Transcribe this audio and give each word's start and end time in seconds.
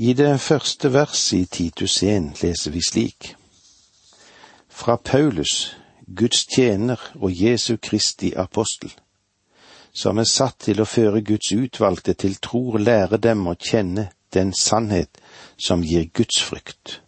I 0.00 0.12
det 0.12 0.40
første 0.40 0.92
verset 0.92 1.38
i 1.38 1.46
Titus 1.50 2.02
1 2.02 2.42
leser 2.42 2.70
vi 2.70 2.80
slik. 2.88 3.36
Fra 4.68 4.96
Paulus, 4.96 5.76
Guds 6.16 6.46
tjener 6.46 7.00
og 7.14 7.32
Jesu 7.42 7.76
Kristi 7.82 8.32
apostel, 8.36 8.92
som 9.92 10.18
er 10.18 10.28
satt 10.30 10.60
til 10.68 10.78
å 10.78 10.86
føre 10.86 11.24
Guds 11.26 11.50
utvalgte 11.50 12.14
til 12.14 12.36
tro 12.38 12.60
og 12.76 12.78
lære 12.80 13.18
dem 13.18 13.42
å 13.50 13.56
kjenne 13.58 14.04
den 14.34 14.52
sannhet 14.54 15.18
som 15.56 15.82
gir 15.82 16.06
Guds 16.14 16.38
frykt. 16.46 17.00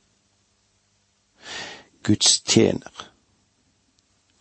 Guds 2.03 2.41
tjener. 2.43 3.07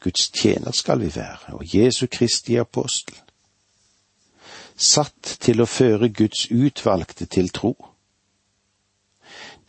Guds 0.01 0.31
tjener 0.33 0.73
skal 0.73 1.05
vi 1.05 1.11
være, 1.15 1.53
og 1.53 1.75
Jesu 1.75 2.07
Kristi 2.07 2.57
apostel. 2.57 3.13
Satt 4.73 5.37
til 5.37 5.61
å 5.61 5.69
føre 5.69 6.09
Guds 6.09 6.47
utvalgte 6.49 7.29
til 7.29 7.53
tro 7.53 7.75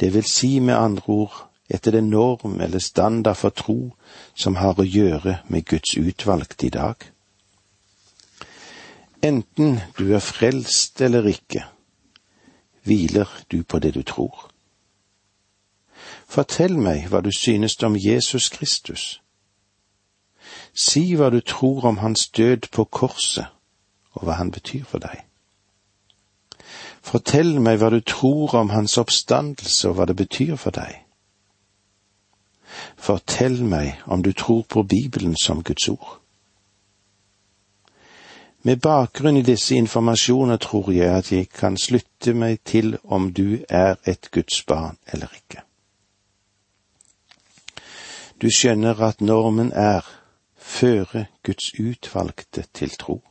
det 0.01 0.15
vil 0.15 0.25
si 0.25 0.59
med 0.61 0.75
andre 0.75 1.03
ord 1.07 1.47
etter 1.71 1.91
den 1.91 2.11
norm 2.11 2.61
eller 2.61 2.79
standard 2.79 3.37
for 3.37 3.51
tro 3.55 3.79
som 4.35 4.57
har 4.57 4.79
å 4.79 4.87
gjøre 4.87 5.39
med 5.49 5.67
Guds 5.69 5.95
utvalgte 5.99 6.67
i 6.67 6.75
dag. 6.75 6.97
Enten 9.23 9.81
du 9.99 10.15
er 10.15 10.25
frelst 10.25 11.01
eller 11.01 11.27
ikke, 11.29 11.67
hviler 12.83 13.29
du 13.53 13.63
på 13.63 13.79
det 13.79 13.95
du 13.95 14.03
tror. 14.03 14.49
Fortell 16.31 16.79
meg 16.79 17.11
hva 17.11 17.21
du 17.21 17.31
synes 17.35 17.77
om 17.83 17.99
Jesus 17.99 18.49
Kristus. 18.49 19.21
Si 20.75 21.15
hva 21.15 21.31
du 21.31 21.41
tror 21.41 21.85
om 21.91 21.99
hans 21.99 22.29
død 22.29 22.71
på 22.73 22.85
korset, 22.85 23.47
og 24.15 24.25
hva 24.25 24.39
han 24.41 24.51
betyr 24.51 24.85
for 24.85 25.03
deg. 25.03 25.30
Fortell 27.03 27.57
meg 27.61 27.81
hva 27.81 27.91
du 27.91 28.01
tror 28.05 28.55
om 28.61 28.71
hans 28.75 28.99
oppstandelse 29.01 29.89
og 29.89 29.97
hva 29.97 30.07
det 30.11 30.17
betyr 30.21 30.57
for 30.61 30.77
deg. 30.77 31.01
Fortell 32.97 33.63
meg 33.65 34.03
om 34.07 34.23
du 34.23 34.33
tror 34.33 34.63
på 34.69 34.83
Bibelen 34.83 35.37
som 35.37 35.63
Guds 35.65 35.89
ord. 35.89 36.21
Med 38.63 38.77
bakgrunn 38.77 39.37
i 39.41 39.43
disse 39.43 39.75
informasjoner 39.75 40.61
tror 40.61 40.93
jeg 40.93 41.09
at 41.17 41.33
jeg 41.33 41.49
kan 41.49 41.79
slutte 41.81 42.35
meg 42.37 42.61
til 42.65 42.99
om 43.05 43.33
du 43.33 43.65
er 43.69 43.97
et 44.05 44.29
Guds 44.31 44.63
barn 44.69 44.99
eller 45.13 45.33
ikke. 45.33 45.65
Du 48.41 48.51
skjønner 48.53 49.01
at 49.01 49.21
normen 49.21 49.73
er 49.73 50.05
føre 50.57 51.27
Guds 51.43 51.73
utvalgte 51.81 52.65
til 52.75 52.91
tro. 53.01 53.23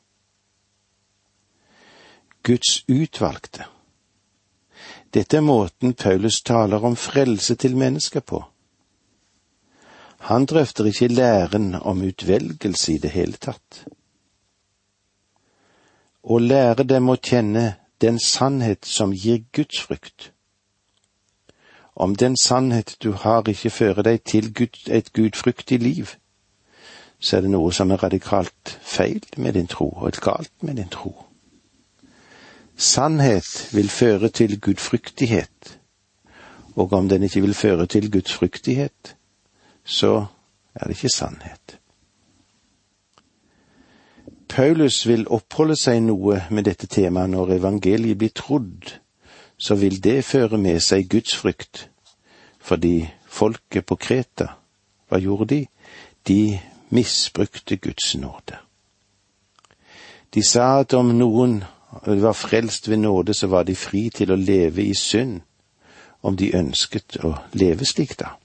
Guds 2.44 2.84
utvalgte. 2.88 3.66
Dette 5.14 5.38
er 5.38 5.42
måten 5.42 5.94
Paulus 5.94 6.42
taler 6.42 6.86
om 6.86 6.96
frelse 6.96 7.56
til 7.56 7.78
mennesker 7.78 8.20
på. 8.20 8.44
Han 10.20 10.46
drøfter 10.46 10.86
ikke 10.86 11.08
læren 11.08 11.76
om 11.76 12.02
utvelgelse 12.02 12.94
i 12.94 12.98
det 12.98 13.12
hele 13.12 13.38
tatt. 13.38 13.86
Å 16.24 16.38
lære 16.38 16.84
dem 16.84 17.10
å 17.10 17.16
kjenne 17.16 17.78
den 18.02 18.20
sannhet 18.20 18.86
som 18.86 19.14
gir 19.16 19.44
Guds 19.56 19.80
frykt. 19.80 20.32
Om 21.96 22.16
den 22.16 22.38
sannhet 22.38 22.96
du 23.04 23.12
har 23.12 23.48
ikke 23.50 23.70
fører 23.70 24.04
deg 24.04 24.24
til 24.24 24.52
et 24.88 25.14
gudfryktig 25.14 25.80
liv, 25.80 26.14
så 27.20 27.38
er 27.38 27.42
det 27.42 27.52
noe 27.52 27.72
som 27.76 27.92
er 27.92 28.04
radikalt 28.04 28.78
feil 28.82 29.26
med 29.38 29.54
din 29.54 29.68
tro, 29.68 29.90
og 29.90 30.08
et 30.08 30.22
galt 30.22 30.54
med 30.64 30.76
din 30.80 30.92
tro. 30.92 31.29
Sannhet 32.80 33.70
vil 33.76 33.90
føre 33.90 34.30
til 34.30 34.60
gudfryktighet, 34.62 35.80
og 36.76 36.94
om 36.94 37.10
den 37.10 37.24
ikke 37.24 37.42
vil 37.42 37.54
føre 37.54 37.86
til 37.86 38.12
gudsfryktighet, 38.12 39.16
så 39.84 40.26
er 40.76 40.88
det 40.88 40.96
ikke 40.96 41.10
sannhet. 41.10 41.80
Paulus 44.50 45.08
vil 45.08 45.28
oppholde 45.28 45.76
seg 45.76 46.00
noe 46.06 46.38
med 46.50 46.70
dette 46.70 46.88
temaet 46.88 47.34
når 47.34 47.52
evangeliet 47.58 48.18
blir 48.18 48.32
trodd, 48.32 48.94
så 49.58 49.76
vil 49.76 50.00
det 50.04 50.24
føre 50.24 50.58
med 50.58 50.80
seg 50.80 51.10
gudsfrykt, 51.12 51.90
fordi 52.60 53.10
folket 53.28 53.86
på 53.86 53.98
Kreta, 54.00 54.54
hva 55.10 55.20
gjorde 55.20 55.50
de? 55.52 55.60
De 56.28 56.60
misbrukte 56.96 57.76
Guds 57.76 58.16
nåde. 58.16 58.56
De 60.34 60.44
sa 60.48 60.80
at 60.80 60.96
om 60.96 61.12
noen 61.18 61.60
og 61.92 62.16
de 62.16 62.22
var 62.22 62.34
frelst 62.34 62.90
ved 62.90 62.98
nåde, 62.98 63.34
så 63.34 63.48
var 63.48 63.64
de 63.64 63.76
fri 63.76 64.10
til 64.10 64.32
å 64.32 64.38
leve 64.38 64.84
i 64.84 64.94
synd, 64.94 65.42
om 66.22 66.38
de 66.38 66.52
ønsket 66.56 67.18
å 67.24 67.34
leve 67.54 67.86
slik, 67.86 68.18
da. 68.20 68.36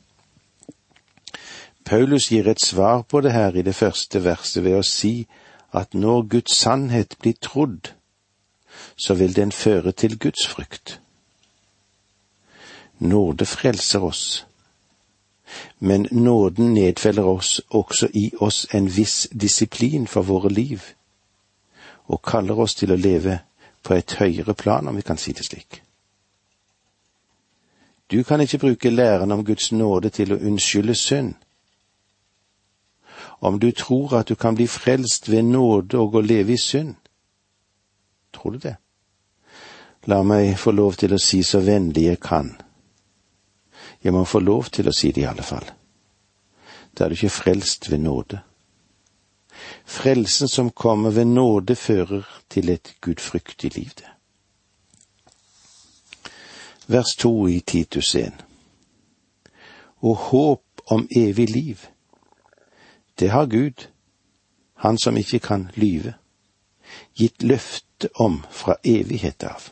Paulus 1.85 2.31
gir 2.33 2.49
et 2.49 2.63
svar 2.63 3.03
på 3.03 3.21
det 3.21 3.33
her 3.33 3.57
i 3.57 3.63
det 3.63 3.75
første 3.75 4.23
verset 4.25 4.65
ved 4.65 4.79
å 4.79 4.87
si 4.89 5.27
at 5.75 5.95
når 5.95 6.23
Guds 6.33 6.57
sannhet 6.57 7.17
blir 7.21 7.37
trodd, 7.43 7.93
så 8.97 9.15
vil 9.15 9.37
den 9.37 9.53
føre 9.53 9.93
til 9.93 10.19
Guds 10.19 10.47
frykt. 10.47 11.01
Nåde 12.99 13.45
frelser 13.47 14.07
oss, 14.07 14.47
men 15.79 16.09
nåden 16.11 16.73
nedfeller 16.75 17.27
oss 17.29 17.61
også 17.69 18.09
i 18.15 18.31
oss 18.41 18.67
en 18.73 18.89
viss 18.97 19.29
disiplin 19.33 20.07
for 20.07 20.23
våre 20.23 20.49
liv 20.49 20.95
og 22.07 22.23
kaller 22.23 22.59
oss 22.61 22.75
til 22.75 22.93
å 22.93 23.01
leve 23.01 23.39
på 23.83 23.95
et 23.95 24.17
høyere 24.19 24.55
plan, 24.55 24.89
om 24.89 24.97
vi 24.97 25.03
kan 25.03 25.19
si 25.21 25.33
det 25.33 25.45
slik. 25.47 25.81
Du 28.11 28.23
kan 28.25 28.41
ikke 28.41 28.59
bruke 28.59 28.91
læren 28.91 29.33
om 29.33 29.45
Guds 29.45 29.73
nåde 29.73 30.11
til 30.11 30.33
å 30.33 30.41
unnskylde 30.41 30.95
synd. 30.95 31.35
Om 33.41 33.59
du 33.61 33.71
tror 33.73 34.19
at 34.19 34.29
du 34.29 34.35
kan 34.35 34.55
bli 34.55 34.67
frelst 34.67 35.29
ved 35.29 35.43
nåde 35.45 35.99
og 35.99 36.15
å 36.15 36.21
leve 36.21 36.53
i 36.53 36.61
synd, 36.61 36.95
tror 38.33 38.53
du 38.53 38.59
det? 38.59 38.77
La 40.07 40.23
meg 40.23 40.59
få 40.61 40.73
lov 40.73 40.97
til 41.01 41.15
å 41.17 41.21
si 41.21 41.43
så 41.43 41.63
vennlig 41.65 42.07
jeg 42.11 42.21
kan. 42.21 42.53
Jeg 44.05 44.13
må 44.13 44.25
få 44.29 44.41
lov 44.45 44.69
til 44.69 44.89
å 44.89 44.93
si 44.93 45.13
det 45.13 45.25
i 45.25 45.29
alle 45.29 45.43
fall. 45.43 45.65
Da 46.93 47.05
er 47.05 47.09
du 47.09 47.17
ikke 47.17 47.33
frelst 47.33 47.89
ved 47.91 48.05
nåde. 48.05 48.43
Frelsen 49.85 50.49
som 50.49 50.71
kommer 50.71 51.11
ved 51.11 51.25
nåde, 51.25 51.77
fører 51.77 52.23
til 52.51 52.69
et 52.69 52.95
gudfryktig 53.01 53.75
liv, 53.77 53.91
det. 53.97 54.11
Vers 56.87 57.17
to 57.17 57.47
i 57.47 57.61
Titus 57.61 58.15
1. 58.15 58.45
Og 59.97 60.17
håp 60.17 60.63
om 60.87 61.09
evig 61.17 61.51
liv, 61.51 61.79
det 63.19 63.31
har 63.31 63.47
Gud, 63.47 63.89
Han 64.75 64.99
som 64.99 65.17
ikke 65.17 65.39
kan 65.39 65.71
lyve, 65.75 66.15
gitt 67.17 67.43
løfte 67.43 68.09
om 68.21 68.43
fra 68.51 68.75
evighet 68.85 69.45
av. 69.45 69.71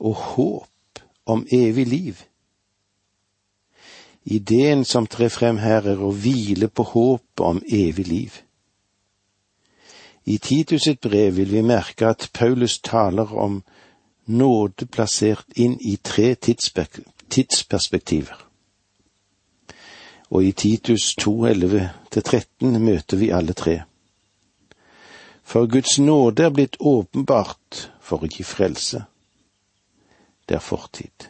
Og 0.00 0.14
håp 0.14 1.02
om 1.26 1.46
evig 1.52 1.86
liv, 1.86 2.22
Ideen 4.24 4.84
som 4.84 5.06
trer 5.06 5.28
frem 5.28 5.58
her, 5.60 5.84
er 5.84 6.00
å 6.00 6.08
hvile 6.16 6.70
på 6.72 6.82
håpet 6.94 7.44
om 7.44 7.60
evig 7.68 8.06
liv. 8.08 8.40
I 10.24 10.38
Titus 10.38 10.82
sitt 10.86 11.00
brev 11.04 11.36
vil 11.36 11.50
vi 11.52 11.62
merke 11.62 12.08
at 12.08 12.30
Paulus 12.32 12.78
taler 12.80 13.34
om 13.36 13.62
nåde 14.24 14.86
plassert 14.88 15.44
inn 15.60 15.76
i 15.80 15.96
tre 16.00 16.34
tidsperspektiver. 16.34 18.38
Og 20.32 20.44
i 20.44 20.52
Titus 20.56 21.12
2.11-13 21.20 22.78
møter 22.80 23.16
vi 23.20 23.30
alle 23.30 23.52
tre. 23.52 23.82
For 25.44 25.68
Guds 25.68 25.98
nåde 26.00 26.48
er 26.48 26.56
blitt 26.56 26.80
åpenbart 26.80 27.92
for 28.00 28.24
å 28.24 28.28
gi 28.32 28.44
frelse. 28.48 29.04
Det 30.48 30.56
er 30.56 30.64
fortid. 30.64 31.28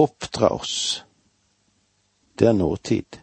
Oppdra 0.00 0.48
oss 0.56 1.04
det 2.38 2.48
er 2.48 2.52
nåtid. 2.52 3.20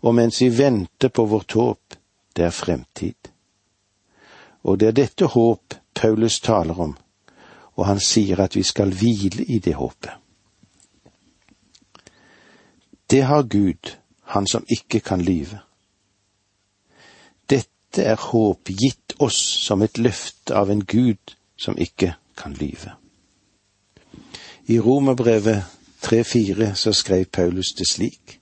Og 0.00 0.14
mens 0.14 0.40
vi 0.40 0.48
venter 0.58 1.08
på 1.08 1.24
vårt 1.24 1.52
håp, 1.52 1.94
det 2.36 2.44
er 2.44 2.50
fremtid. 2.50 3.30
Og 4.62 4.80
det 4.80 4.88
er 4.88 4.96
dette 4.96 5.26
håp 5.26 5.74
Paulus 5.94 6.40
taler 6.40 6.80
om, 6.80 6.96
og 7.76 7.86
han 7.86 8.00
sier 8.00 8.40
at 8.40 8.56
vi 8.56 8.62
skal 8.62 8.92
hvile 8.92 9.44
i 9.44 9.58
det 9.58 9.74
håpet. 9.74 10.12
Det 13.10 13.22
har 13.22 13.42
Gud, 13.42 13.96
han 14.22 14.46
som 14.46 14.64
ikke 14.70 15.00
kan 15.00 15.20
lyve. 15.20 15.58
Dette 17.50 18.04
er 18.04 18.16
håp 18.16 18.70
gitt 18.70 19.16
oss 19.18 19.40
som 19.66 19.82
et 19.82 19.98
løfte 19.98 20.54
av 20.54 20.70
en 20.70 20.84
Gud 20.84 21.34
som 21.58 21.74
ikke 21.78 22.14
kan 22.36 22.54
lyve. 22.54 22.94
I 24.70 24.78
Romerbrevet 24.78 25.79
3.4 26.02 26.74
så 26.74 26.92
skrev 26.92 27.24
Paulus 27.24 27.72
det 27.78 27.88
slik. 27.88 28.40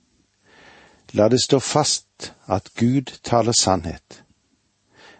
La 1.13 1.27
det 1.29 1.41
stå 1.43 1.59
fast 1.59 2.33
at 2.47 2.73
Gud 2.75 3.19
taler 3.23 3.51
sannhet, 3.51 4.23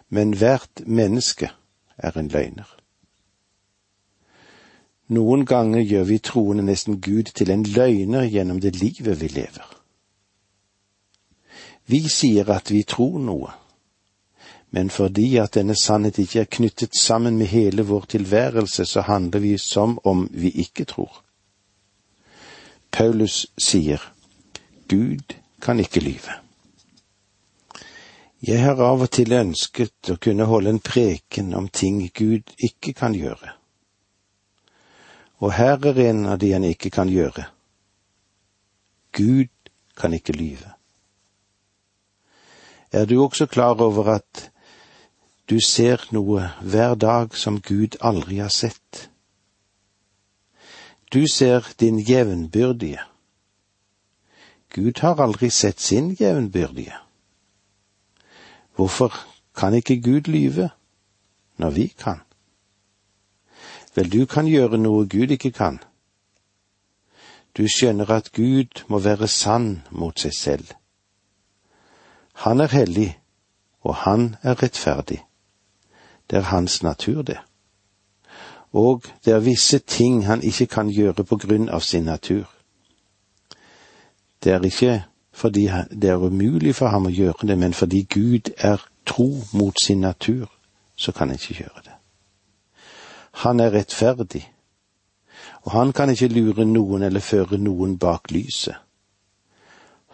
men 0.08 0.36
hvert 0.38 0.82
menneske 0.86 1.50
er 1.98 2.18
en 2.18 2.28
løgner. 2.28 2.76
Noen 5.10 5.42
ganger 5.46 5.82
gjør 5.82 6.04
vi 6.06 6.18
troende 6.22 6.62
nesten 6.62 7.00
Gud 7.02 7.32
til 7.34 7.50
en 7.50 7.64
løgner 7.66 8.28
gjennom 8.30 8.60
det 8.62 8.76
livet 8.78 9.20
vi 9.20 9.28
lever. 9.28 9.66
Vi 11.90 12.06
sier 12.08 12.46
at 12.54 12.70
vi 12.70 12.84
tror 12.86 13.18
noe, 13.18 13.50
men 14.70 14.90
fordi 14.90 15.36
at 15.42 15.56
denne 15.58 15.74
sannhet 15.74 16.20
ikke 16.22 16.44
er 16.44 16.52
knyttet 16.58 16.94
sammen 16.94 17.38
med 17.38 17.50
hele 17.50 17.82
vår 17.82 18.06
tilværelse, 18.14 18.86
så 18.86 19.00
handler 19.00 19.42
vi 19.42 19.56
som 19.58 19.98
om 20.04 20.28
vi 20.30 20.50
ikke 20.62 20.84
tror. 20.84 21.24
Paulus 22.90 23.46
sier, 23.58 24.02
Gud 24.88 25.36
kan 25.62 25.80
ikke 25.80 26.00
lyve. 26.00 26.40
Jeg 28.42 28.62
har 28.64 28.80
av 28.80 29.02
og 29.04 29.10
til 29.12 29.32
ønsket 29.36 30.10
å 30.10 30.16
kunne 30.16 30.46
holde 30.48 30.72
en 30.72 30.80
preken 30.80 31.52
om 31.54 31.68
ting 31.68 32.00
Gud 32.16 32.54
ikke 32.56 32.94
kan 32.96 33.14
gjøre. 33.14 33.52
Og 35.44 35.52
her 35.52 35.76
er 35.92 36.00
en 36.08 36.26
av 36.26 36.38
de 36.40 36.52
han 36.52 36.64
ikke 36.64 36.90
kan 36.90 37.08
gjøre. 37.08 37.44
Gud 39.12 39.52
kan 39.96 40.16
ikke 40.16 40.32
lyve. 40.32 40.72
Er 42.92 43.04
du 43.06 43.20
også 43.22 43.46
klar 43.46 43.80
over 43.80 44.08
at 44.16 44.50
du 45.50 45.60
ser 45.60 46.02
noe 46.10 46.48
hver 46.62 46.94
dag 46.94 47.36
som 47.36 47.60
Gud 47.60 48.00
aldri 48.00 48.40
har 48.40 48.50
sett? 48.50 49.09
Du 51.12 51.24
ser 51.26 51.72
din 51.80 51.98
jevnbyrdige. 52.08 53.00
Gud 54.74 55.00
har 55.00 55.20
aldri 55.20 55.50
sett 55.50 55.80
sin 55.80 56.16
jevnbyrdige. 56.20 56.94
Hvorfor 58.74 59.14
kan 59.56 59.74
ikke 59.74 60.00
Gud 60.02 60.20
lyve 60.20 60.70
når 61.56 61.70
vi 61.70 61.86
kan? 61.86 62.20
Vel, 63.94 64.12
du 64.12 64.26
kan 64.26 64.46
gjøre 64.46 64.78
noe 64.78 65.08
Gud 65.08 65.34
ikke 65.34 65.50
kan. 65.50 65.80
Du 67.58 67.66
skjønner 67.66 68.10
at 68.10 68.32
Gud 68.32 68.84
må 68.88 68.98
være 68.98 69.28
sann 69.28 69.82
mot 69.90 70.20
seg 70.20 70.34
selv. 70.38 70.66
Han 72.46 72.60
er 72.60 72.70
hellig, 72.70 73.18
og 73.82 73.94
han 74.06 74.36
er 74.42 74.62
rettferdig. 74.62 75.24
Det 76.30 76.38
er 76.38 76.52
hans 76.54 76.82
natur, 76.82 77.22
det. 77.22 77.40
Og 78.72 79.02
det 79.24 79.32
er 79.32 79.38
visse 79.38 79.78
ting 79.78 80.26
han 80.26 80.42
ikke 80.42 80.66
kan 80.66 80.90
gjøre 80.90 81.24
på 81.24 81.36
grunn 81.36 81.68
av 81.68 81.80
sin 81.80 82.04
natur. 82.04 82.46
Det 84.44 84.52
er 84.52 84.64
ikke 84.64 85.02
fordi 85.32 85.68
det 86.02 86.10
er 86.10 86.16
umulig 86.16 86.74
for 86.74 86.88
ham 86.88 87.06
å 87.06 87.14
gjøre 87.14 87.46
det, 87.48 87.58
men 87.58 87.74
fordi 87.74 88.02
Gud 88.02 88.50
er 88.58 88.82
tro 89.06 89.30
mot 89.52 89.74
sin 89.82 90.00
natur, 90.00 90.46
så 90.96 91.12
kan 91.12 91.28
han 91.28 91.38
ikke 91.38 91.62
gjøre 91.62 91.82
det. 91.84 91.96
Han 93.44 93.60
er 93.60 93.72
rettferdig, 93.72 94.52
og 95.62 95.72
han 95.72 95.92
kan 95.92 96.10
ikke 96.10 96.28
lure 96.28 96.64
noen 96.64 97.02
eller 97.02 97.20
føre 97.20 97.58
noen 97.58 97.98
bak 97.98 98.30
lyset. 98.30 98.76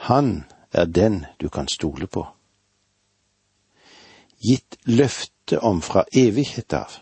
Han 0.09 0.45
er 0.73 0.85
den 0.85 1.25
du 1.41 1.49
kan 1.49 1.69
stole 1.69 2.07
på. 2.07 2.27
Gitt 4.39 4.77
løfte 4.85 5.61
om 5.61 5.83
fra 5.83 6.05
evighet 6.13 6.73
av. 6.73 7.01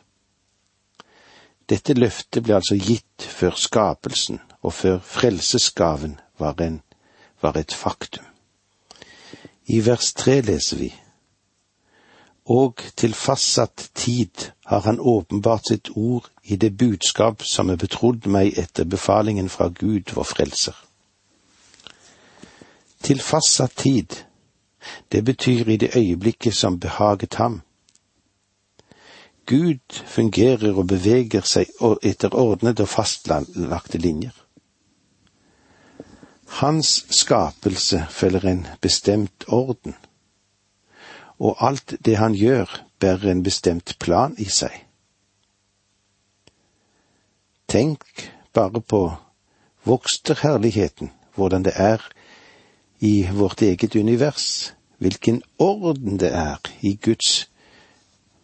Dette 1.68 1.94
løftet 1.96 2.44
ble 2.44 2.58
altså 2.58 2.76
gitt 2.76 3.24
før 3.24 3.56
skapelsen 3.56 4.40
og 4.62 4.72
før 4.72 4.98
frelsesgaven 5.00 6.18
var, 6.38 6.60
en, 6.60 6.82
var 7.40 7.56
et 7.56 7.72
faktum. 7.72 8.24
I 9.66 9.80
vers 9.86 10.12
tre 10.12 10.40
leser 10.44 10.82
vi 10.82 10.92
og 12.44 12.82
til 13.00 13.14
fastsatt 13.16 13.86
tid 13.96 14.50
har 14.68 14.84
han 14.84 15.00
åpenbart 15.00 15.70
sitt 15.70 15.88
ord 15.96 16.28
i 16.44 16.58
det 16.60 16.74
budskap 16.76 17.40
som 17.48 17.72
er 17.72 17.80
betrodd 17.80 18.28
meg 18.28 18.58
etter 18.60 18.84
befalingen 18.84 19.48
fra 19.48 19.70
Gud 19.72 20.12
vår 20.12 20.28
frelser 20.28 20.76
til 23.04 23.20
fastsatt 23.20 23.76
tid. 23.76 24.24
Det 25.12 25.24
betyr 25.24 25.68
i 25.68 25.76
det 25.76 25.96
øyeblikket 25.96 26.54
som 26.54 26.80
behaget 26.80 27.34
ham. 27.34 27.60
Gud 29.46 30.00
fungerer 30.06 30.72
og 30.72 30.86
beveger 30.88 31.44
seg 31.44 31.68
etter 32.02 32.34
ordnede 32.34 32.86
og 32.86 32.88
fastlagte 32.88 34.00
linjer. 34.00 34.32
Hans 36.60 37.04
skapelse 37.10 38.06
følger 38.10 38.48
en 38.48 38.66
bestemt 38.80 39.44
orden, 39.48 39.94
og 41.38 41.56
alt 41.60 41.96
det 42.04 42.16
han 42.16 42.34
gjør, 42.34 42.70
bærer 42.98 43.30
en 43.30 43.42
bestemt 43.42 43.96
plan 44.00 44.36
i 44.38 44.48
seg. 44.48 44.72
Tenk 47.68 48.30
bare 48.54 48.80
på 48.80 49.02
voksterherligheten, 49.84 51.10
hvordan 51.34 51.64
det 51.64 51.72
er 51.74 52.00
i 53.00 53.28
vårt 53.32 53.62
eget 53.62 53.96
univers, 53.96 54.74
hvilken 54.98 55.42
orden 55.58 56.20
det 56.20 56.30
er 56.32 56.56
i 56.80 56.94
Guds 57.02 57.50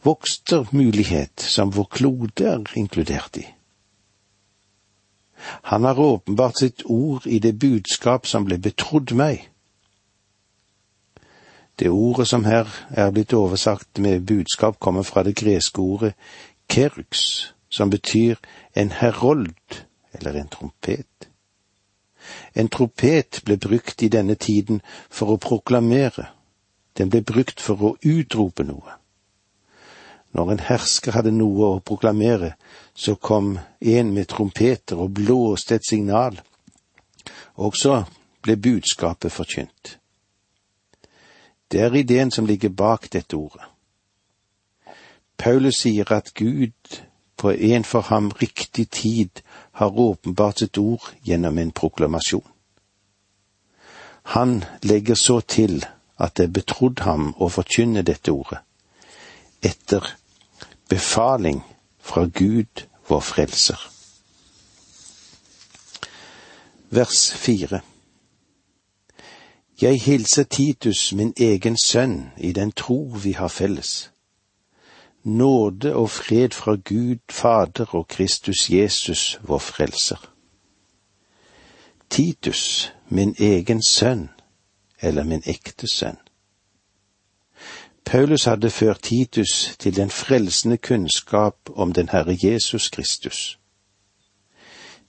vokstermulighet 0.02 1.40
som 1.40 1.72
vår 1.74 1.88
klode 1.90 2.46
er 2.46 2.76
inkludert 2.76 3.36
i. 3.36 3.46
Han 5.42 5.84
har 5.84 5.98
åpenbart 5.98 6.58
sitt 6.58 6.82
ord 6.84 7.26
i 7.26 7.38
det 7.38 7.52
budskap 7.52 8.26
som 8.26 8.44
ble 8.44 8.58
betrodd 8.58 9.12
meg. 9.16 9.46
Det 11.80 11.88
ordet 11.88 12.28
som 12.28 12.44
her 12.44 12.68
er 12.90 13.10
blitt 13.10 13.32
oversagt 13.32 13.98
med 13.98 14.26
budskap, 14.28 14.78
kommer 14.78 15.02
fra 15.02 15.22
det 15.22 15.36
greske 15.40 15.80
ordet 15.80 16.12
kerux, 16.68 17.54
som 17.68 17.90
betyr 17.90 18.36
en 18.74 18.90
herold 18.90 19.80
eller 20.12 20.36
en 20.36 20.48
trompet. 20.48 21.28
En 22.54 22.68
trompet 22.68 23.40
ble 23.44 23.56
brukt 23.56 24.02
i 24.02 24.12
denne 24.12 24.34
tiden 24.34 24.82
for 25.08 25.32
å 25.32 25.40
proklamere, 25.40 26.28
den 26.98 27.08
ble 27.08 27.22
brukt 27.24 27.60
for 27.60 27.80
å 27.80 27.96
utrope 28.04 28.66
noe. 28.68 28.99
Når 30.32 30.50
en 30.52 30.62
hersker 30.62 31.16
hadde 31.16 31.32
noe 31.34 31.72
å 31.74 31.82
proklamere, 31.82 32.54
så 32.94 33.16
kom 33.16 33.56
en 33.80 34.12
med 34.14 34.28
trompeter 34.30 35.00
og 35.00 35.14
blåste 35.18 35.78
et 35.78 35.88
signal, 35.88 36.38
og 37.58 37.76
så 37.76 38.04
ble 38.42 38.56
budskapet 38.56 39.32
forkynt. 39.32 39.96
Det 41.70 41.80
er 41.80 41.94
ideen 41.94 42.30
som 42.30 42.46
ligger 42.46 42.70
bak 42.74 43.10
dette 43.12 43.36
ordet. 43.36 43.66
Paulus 45.38 45.82
sier 45.82 46.12
at 46.12 46.34
Gud 46.34 47.00
på 47.40 47.52
en 47.52 47.84
for 47.84 48.00
ham 48.10 48.30
riktig 48.30 48.90
tid 48.90 49.42
har 49.72 49.98
åpenbart 49.98 50.58
sitt 50.58 50.78
ord 50.78 51.06
gjennom 51.24 51.58
en 51.58 51.70
proklamasjon. 51.72 52.44
Han 54.22 54.64
legger 54.82 55.14
så 55.14 55.40
til 55.40 55.80
at 56.20 56.36
det 56.36 56.44
er 56.44 56.56
betrodd 56.58 57.00
ham 57.06 57.30
å 57.40 57.48
forkynne 57.48 58.02
dette 58.04 58.32
ordet, 58.34 58.60
etter 59.64 60.04
befaling 60.90 61.62
fra 61.98 62.24
Gud 62.24 62.86
vår 63.08 63.20
frelser. 63.20 63.90
Vers 66.90 67.32
fire 67.32 67.80
Jeg 69.82 70.00
hilser 70.00 70.42
Titus, 70.42 71.12
min 71.12 71.34
egen 71.40 71.76
sønn, 71.84 72.32
i 72.36 72.52
den 72.52 72.72
tro 72.72 73.14
vi 73.22 73.32
har 73.32 73.48
felles 73.48 74.10
Nåde 75.22 75.94
og 75.94 76.10
fred 76.10 76.50
fra 76.50 76.74
Gud 76.74 77.18
Fader 77.30 77.94
og 77.94 78.08
Kristus 78.08 78.70
Jesus, 78.70 79.40
vår 79.42 79.58
Frelser. 79.58 80.32
Titus, 82.10 82.92
min 83.08 83.34
egen 83.38 83.82
sønn, 83.88 84.30
eller 85.00 85.24
min 85.24 85.42
ekte 85.46 85.86
sønn. 85.86 86.16
Paulus 88.04 88.44
hadde 88.44 88.70
ført 88.70 89.02
Titus 89.02 89.76
til 89.78 89.96
den 89.96 90.10
frelsende 90.10 90.76
kunnskap 90.76 91.56
om 91.76 91.92
den 91.92 92.08
Herre 92.08 92.36
Jesus 92.42 92.88
Kristus. 92.88 93.58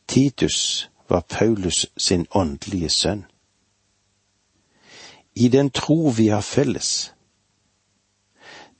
Titus 0.07 0.89
var 1.09 1.25
Paulus 1.29 1.87
sin 1.97 2.27
åndelige 2.31 2.89
sønn. 2.89 3.25
I 5.35 5.47
den 5.47 5.69
tro 5.69 6.13
vi 6.17 6.27
har 6.27 6.41
felles, 6.41 7.13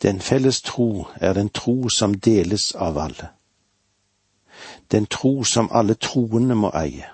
den 0.01 0.21
felles 0.21 0.61
tro 0.61 1.07
er 1.15 1.33
den 1.33 1.49
tro 1.49 1.89
som 1.89 2.13
deles 2.13 2.71
av 2.75 2.97
alle. 2.97 3.29
Den 4.91 5.05
tro 5.05 5.43
som 5.43 5.69
alle 5.71 5.93
troende 5.93 6.55
må 6.55 6.71
eie. 6.73 7.09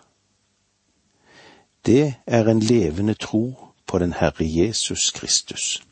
Det 1.86 2.14
er 2.26 2.48
en 2.48 2.60
levende 2.60 3.14
tro 3.14 3.74
på 3.88 4.00
den 4.00 4.14
Herre 4.14 4.46
Jesus 4.48 5.12
Kristus. 5.12 5.84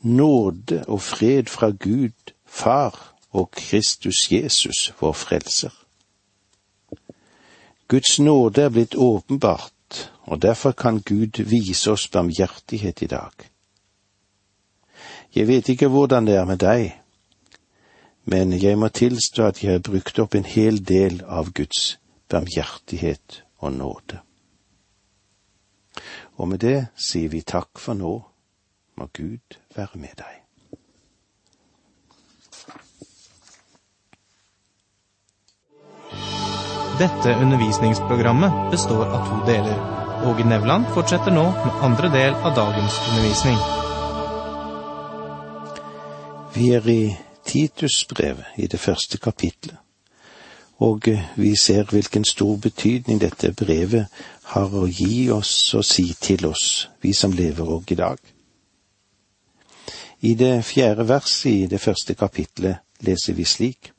Nåde 0.00 0.84
og 0.88 1.02
fred 1.02 1.46
fra 1.48 1.70
Gud, 1.70 2.32
Far 2.46 3.14
og 3.30 3.50
Kristus 3.50 4.32
Jesus, 4.32 4.92
vår 5.00 5.12
Frelser. 5.12 5.74
Guds 7.88 8.18
nåde 8.18 8.62
er 8.62 8.68
blitt 8.68 8.94
åpenbart, 8.94 10.12
og 10.22 10.42
derfor 10.42 10.72
kan 10.72 11.00
Gud 11.00 11.42
vise 11.42 11.90
oss 11.90 12.08
barmhjertighet 12.08 13.02
i 13.02 13.06
dag. 13.06 13.32
Jeg 15.34 15.48
vet 15.48 15.68
ikke 15.68 15.88
hvordan 15.88 16.26
det 16.26 16.34
er 16.34 16.44
med 16.44 16.58
deg, 16.58 17.00
men 18.24 18.52
jeg 18.62 18.78
må 18.78 18.88
tilstå 18.88 19.44
at 19.44 19.62
jeg 19.64 19.72
har 19.72 19.84
brukt 19.84 20.18
opp 20.18 20.34
en 20.34 20.46
hel 20.46 20.78
del 20.86 21.22
av 21.26 21.52
Guds 21.52 21.98
barmhjertighet 22.30 23.42
og 23.58 23.72
nåde. 23.72 24.20
Og 26.36 26.48
med 26.48 26.58
det 26.58 26.86
sier 26.96 27.28
vi 27.28 27.42
takk 27.42 27.78
for 27.78 27.94
nå, 27.94 28.14
må 29.00 29.08
Gud 29.16 29.58
være 29.76 29.98
med 29.98 30.14
deg. 30.20 30.36
Dette 37.00 37.32
undervisningsprogrammet 37.40 38.56
består 38.70 39.06
av 39.08 39.28
to 39.28 39.38
deler. 39.48 39.78
Åge 40.28 40.44
Nevland 40.44 40.90
fortsetter 40.94 41.32
nå 41.32 41.46
med 41.54 41.84
andre 41.86 42.10
del 42.12 42.34
av 42.34 42.52
dagens 42.56 42.98
undervisning. 43.08 43.56
Vi 46.54 46.66
er 46.76 46.88
i 46.92 47.14
Titusbrevet, 47.46 48.50
i 48.56 48.66
det 48.66 48.80
første 48.80 49.18
kapitlet, 49.18 49.78
og 50.78 51.08
vi 51.36 51.54
ser 51.56 51.88
hvilken 51.88 52.24
stor 52.24 52.58
betydning 52.60 53.20
dette 53.22 53.54
brevet 53.56 54.12
har 54.52 54.68
å 54.68 54.84
gi 54.86 55.30
oss 55.32 55.54
og 55.74 55.84
si 55.88 56.12
til 56.20 56.44
oss, 56.50 56.90
vi 57.00 57.14
som 57.16 57.32
lever 57.32 57.72
òg 57.78 57.96
i 57.96 57.98
dag. 58.02 58.20
I 60.20 60.34
det 60.34 60.64
fjerde 60.64 61.08
verset 61.08 61.50
i 61.50 61.66
det 61.66 61.80
første 61.80 62.14
kapitlet 62.14 62.76
leser 63.00 63.32
vi 63.32 63.44
slik. 63.44 63.92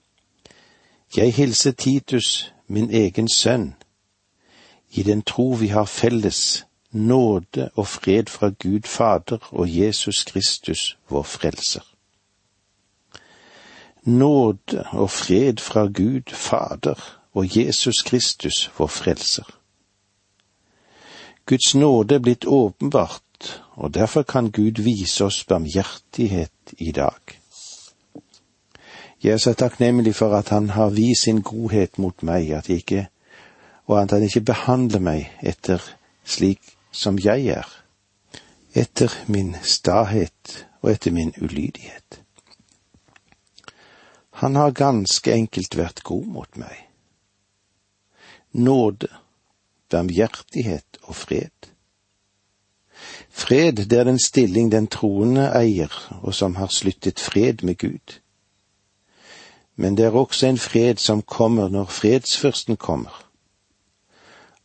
Jeg 1.17 1.33
hilser 1.33 1.71
Titus, 1.71 2.53
min 2.67 2.91
egen 2.91 3.29
sønn, 3.29 3.73
i 4.91 5.03
den 5.03 5.21
tro 5.21 5.49
vi 5.49 5.67
har 5.67 5.85
felles, 5.85 6.65
nåde 6.91 7.69
og 7.75 7.87
fred 7.87 8.25
fra 8.27 8.49
Gud 8.49 8.81
Fader 8.85 9.47
og 9.51 9.77
Jesus 9.77 10.23
Kristus, 10.23 10.97
vår 11.09 11.23
Frelser. 11.23 11.81
Nåde 14.03 14.85
og 14.91 15.09
fred 15.09 15.57
fra 15.57 15.85
Gud 15.85 16.33
Fader 16.33 17.19
og 17.33 17.57
Jesus 17.57 18.01
Kristus, 18.01 18.71
vår 18.77 18.87
Frelser. 18.87 19.57
Guds 21.45 21.75
nåde 21.75 22.15
er 22.15 22.19
blitt 22.19 22.45
åpenbart, 22.45 23.23
og 23.81 23.93
derfor 23.93 24.21
kan 24.21 24.51
Gud 24.51 24.81
vise 24.85 25.25
oss 25.25 25.43
barmhjertighet 25.49 26.73
i 26.77 26.91
dag. 26.91 27.37
Jeg 29.23 29.33
er 29.33 29.37
så 29.37 29.53
takknemlig 29.53 30.13
for 30.15 30.35
at 30.37 30.49
Han 30.49 30.69
har 30.69 30.89
vist 30.89 31.23
sin 31.23 31.41
godhet 31.41 31.97
mot 31.97 32.23
meg, 32.23 32.51
at 32.51 32.69
ikke, 32.69 33.07
og 33.85 34.01
at 34.01 34.11
Han 34.11 34.23
ikke 34.23 34.41
behandler 34.41 35.01
meg 35.01 35.31
etter 35.41 35.81
slik 36.25 36.61
som 36.91 37.17
jeg 37.17 37.47
er, 37.47 37.65
etter 38.73 39.09
min 39.27 39.55
stahet 39.63 40.67
og 40.81 40.91
etter 40.91 41.11
min 41.11 41.33
ulydighet. 41.41 42.21
Han 44.31 44.55
har 44.55 44.77
ganske 44.77 45.33
enkelt 45.33 45.77
vært 45.77 46.03
god 46.03 46.25
mot 46.25 46.57
meg. 46.57 46.85
Nåde, 48.53 49.09
barmhjertighet 49.89 51.01
og 51.01 51.15
fred. 51.15 51.73
Fred, 53.29 53.85
det 53.85 53.99
er 53.99 54.03
den 54.03 54.19
stilling 54.19 54.71
den 54.71 54.87
troende 54.87 55.51
eier, 55.55 55.93
og 56.21 56.35
som 56.35 56.55
har 56.55 56.67
sluttet 56.67 57.19
fred 57.19 57.63
med 57.63 57.77
Gud 57.77 58.21
men 59.81 59.97
det 59.97 60.05
er 60.05 60.15
også 60.15 60.47
en 60.47 60.57
fred 60.57 60.95
som 61.01 61.21
kommer 61.21 61.69
når 61.69 61.85
fredsførsten 61.85 62.77
kommer. 62.77 63.25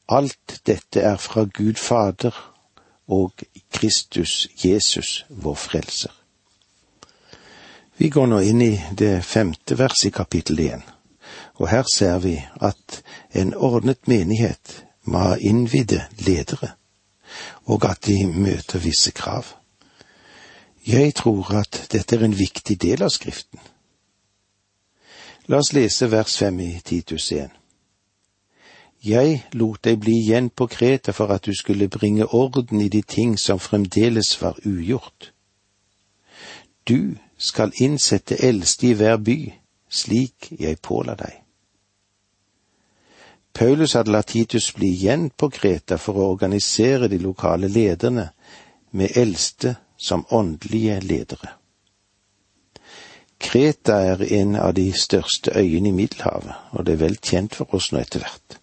Alt 0.09 0.61
dette 0.67 1.01
er 1.01 1.17
fra 1.17 1.45
Gud 1.45 1.75
Fader 1.75 2.53
og 3.09 3.33
Kristus 3.73 4.49
Jesus, 4.65 5.27
vår 5.29 5.55
Frelser. 5.55 6.13
Vi 7.97 8.09
går 8.09 8.27
nå 8.27 8.43
inn 8.45 8.61
i 8.61 8.75
det 8.99 9.25
femte 9.25 9.79
verset 9.79 10.11
i 10.11 10.15
kapittel 10.15 10.61
én, 10.61 10.83
og 11.57 11.71
her 11.73 11.87
ser 11.95 12.19
vi 12.19 12.37
at 12.61 13.03
en 13.33 13.55
ordnet 13.55 14.09
menighet 14.09 14.83
må 15.05 15.19
ha 15.19 15.37
innvidde 15.41 16.03
ledere, 16.19 16.75
og 17.65 17.85
at 17.91 18.07
de 18.07 18.27
møter 18.27 18.79
visse 18.79 19.11
krav. 19.11 19.45
Jeg 20.87 21.15
tror 21.15 21.55
at 21.55 21.87
dette 21.93 22.17
er 22.17 22.25
en 22.25 22.39
viktig 22.39 22.83
del 22.83 23.03
av 23.03 23.11
Skriften. 23.11 23.61
La 25.47 25.59
oss 25.63 25.73
lese 25.75 26.11
vers 26.11 26.39
fem 26.39 26.59
i 26.61 26.73
Titus 26.85 27.31
1. 27.33 27.51
Jeg 29.07 29.47
lot 29.53 29.85
deg 29.87 30.01
bli 30.03 30.17
igjen 30.19 30.51
på 30.51 30.67
Kreta 30.67 31.13
for 31.15 31.31
at 31.35 31.47
du 31.47 31.55
skulle 31.55 31.89
bringe 31.89 32.27
orden 32.27 32.81
i 32.81 32.89
de 32.89 33.03
ting 33.03 33.37
som 33.39 33.63
fremdeles 33.63 34.33
var 34.43 34.59
ugjort. 34.67 35.33
Du 36.89 37.15
skal 37.39 37.73
innsette 37.83 38.39
eldste 38.43 38.89
i 38.91 38.95
hver 38.99 39.17
by, 39.17 39.39
slik 39.91 40.51
jeg 40.59 40.79
påla 40.83 41.15
deg. 41.15 41.46
Paulus 43.57 43.95
hadde 43.95 44.13
latt 44.13 44.27
Titus 44.27 44.75
bli 44.75 44.91
igjen 44.93 45.31
på 45.31 45.49
Kreta 45.49 45.97
for 45.97 46.19
å 46.21 46.27
organisere 46.35 47.09
de 47.09 47.17
lokale 47.23 47.71
lederne 47.73 48.27
med 48.93 49.17
eldste 49.17 49.77
som 49.97 50.27
åndelige 50.29 50.99
ledere. 51.01 51.55
Kreta 53.41 53.97
er 54.11 54.25
en 54.41 54.59
av 54.61 54.75
de 54.77 54.91
største 54.93 55.55
øyene 55.57 55.89
i 55.89 55.97
Middelhavet, 55.97 56.53
og 56.77 56.85
det 56.85 56.97
er 56.97 57.01
vel 57.01 57.17
kjent 57.17 57.57
for 57.57 57.73
oss 57.77 57.89
nå 57.93 58.03
etter 58.03 58.21
hvert. 58.25 58.59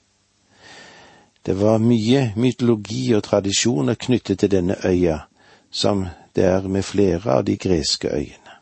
Det 1.41 1.55
var 1.57 1.81
mye 1.81 2.21
mytologi 2.38 3.15
og 3.17 3.23
tradisjoner 3.25 3.97
knyttet 3.97 4.43
til 4.43 4.51
denne 4.53 4.77
øya, 4.85 5.23
som 5.71 6.05
det 6.38 6.45
er 6.45 6.67
med 6.69 6.85
flere 6.85 7.39
av 7.39 7.47
de 7.50 7.55
greske 7.57 8.13
øyene. 8.13 8.59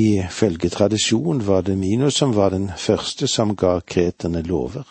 Ifølge 0.00 0.72
tradisjon 0.72 1.44
var 1.46 1.60
det 1.68 1.76
Minos 1.76 2.16
som 2.16 2.32
var 2.36 2.56
den 2.56 2.70
første 2.78 3.28
som 3.28 3.52
ga 3.56 3.80
kreterne 3.84 4.42
lover. 4.42 4.88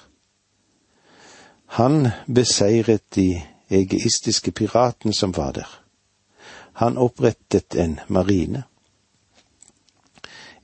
Han 1.69 2.09
beseiret 2.25 3.03
de 3.15 3.41
egeistiske 3.69 4.51
piratene 4.51 5.13
som 5.13 5.35
var 5.38 5.51
der. 5.51 5.69
Han 6.73 6.97
opprettet 6.97 7.75
en 7.75 7.99
marine. 8.07 8.63